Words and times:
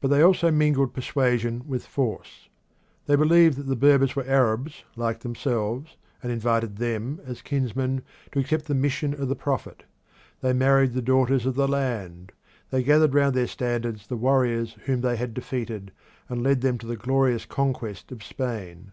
But 0.00 0.08
they 0.08 0.22
also 0.22 0.50
mingled 0.50 0.92
persuasion 0.92 1.62
with 1.68 1.86
force. 1.86 2.48
They 3.06 3.14
believed 3.14 3.56
that 3.58 3.68
the 3.68 3.76
Berbers 3.76 4.16
were 4.16 4.26
Arabs 4.26 4.82
like 4.96 5.20
themselves, 5.20 5.96
and 6.20 6.32
invited 6.32 6.74
them 6.78 7.20
as 7.24 7.42
kinsmen 7.42 8.02
to 8.32 8.40
accept 8.40 8.64
the 8.64 8.74
mission 8.74 9.14
of 9.14 9.28
the 9.28 9.36
prophet. 9.36 9.84
They 10.40 10.52
married 10.52 10.94
the 10.94 11.00
daughters 11.00 11.46
of 11.46 11.54
the 11.54 11.68
land; 11.68 12.32
they 12.70 12.82
gathered 12.82 13.14
round 13.14 13.36
their 13.36 13.46
standards 13.46 14.08
the 14.08 14.16
warriors 14.16 14.76
whom 14.86 15.00
they 15.00 15.14
had 15.14 15.32
defeated, 15.32 15.92
and 16.28 16.42
led 16.42 16.62
them 16.62 16.76
to 16.78 16.86
the 16.88 16.96
glorious 16.96 17.46
conquest 17.46 18.10
of 18.10 18.24
Spain. 18.24 18.90